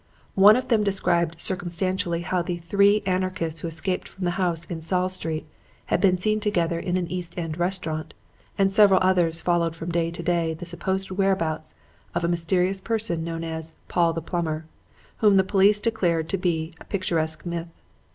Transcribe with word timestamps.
One 0.33 0.55
of 0.55 0.69
them 0.69 0.83
described 0.83 1.39
circumstantially 1.39 2.21
how 2.21 2.41
'the 2.41 2.57
three 2.57 3.03
anarchists 3.05 3.59
who 3.61 3.67
escaped 3.67 4.07
from 4.07 4.25
the 4.25 4.31
house 4.41 4.65
in 4.65 4.81
Saul 4.81 5.09
Street' 5.09 5.45
had 5.85 6.01
been 6.01 6.17
seen 6.17 6.39
together 6.39 6.79
in 6.79 6.97
an 6.97 7.05
East 7.05 7.35
End 7.37 7.59
restaurant; 7.59 8.15
and 8.57 8.73
several 8.73 8.99
others 9.03 9.41
followed 9.41 9.75
from 9.75 9.91
day 9.91 10.09
to 10.09 10.23
day 10.23 10.55
the 10.55 10.65
supposed 10.65 11.11
whereabouts 11.11 11.75
of 12.15 12.23
a 12.23 12.27
mysterious 12.33 12.81
person 12.81 13.23
known 13.23 13.43
as 13.43 13.75
'Paul 13.89 14.13
the 14.13 14.23
Plumber,' 14.23 14.65
whom 15.17 15.37
the 15.37 15.43
police 15.43 15.79
declared 15.79 16.29
to 16.29 16.37
be 16.39 16.73
a 16.81 16.85
picturesque 16.85 17.45
myth. 17.45 17.69